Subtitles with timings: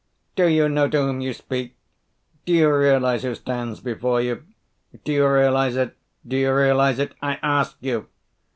[0.35, 1.75] "Do you know to whom you speak?
[2.45, 4.45] Do you realise who stands before you?
[5.03, 5.95] Do you realise it?
[6.27, 7.13] do you realise it?
[7.21, 8.07] I ask you!"